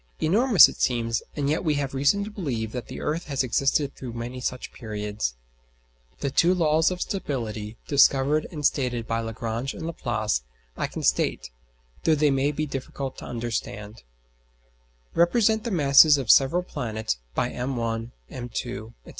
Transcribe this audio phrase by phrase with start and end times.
[0.19, 3.93] Enormous it seems; and yet we have reason to believe that the earth has existed
[3.93, 5.35] through many such periods.
[6.21, 10.41] The two laws of stability discovered and stated by Lagrange and Laplace
[10.75, 11.51] I can state,
[12.03, 14.01] though they may be difficult to understand:
[15.13, 19.09] Represent the masses of the several planets by m_1, m_2, &c.